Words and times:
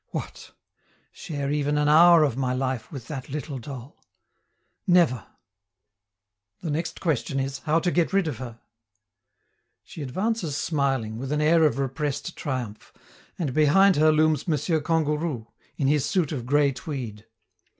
What! 0.07 0.51
share 1.11 1.51
even 1.51 1.77
an 1.77 1.87
hour 1.87 2.23
of 2.23 2.35
my 2.35 2.55
life 2.55 2.91
with 2.91 3.07
that 3.07 3.29
little 3.29 3.59
doll? 3.59 4.03
Never! 4.87 5.27
The 6.61 6.71
next 6.71 6.99
question 6.99 7.39
is, 7.39 7.59
how 7.59 7.79
to 7.81 7.91
get 7.91 8.11
rid 8.11 8.27
of 8.27 8.39
her. 8.39 8.59
She 9.83 10.01
advances 10.01 10.57
smiling, 10.57 11.19
with 11.19 11.31
an 11.31 11.39
air 11.39 11.63
of 11.65 11.77
repressed 11.77 12.35
triumph, 12.35 12.91
and 13.37 13.53
behind 13.53 13.95
her 13.97 14.11
looms 14.11 14.45
M. 14.49 14.55
Kangourou, 14.81 15.45
in 15.77 15.85
his 15.87 16.03
suit 16.03 16.31
of 16.31 16.47
gray 16.47 16.71
tweed. 16.71 17.27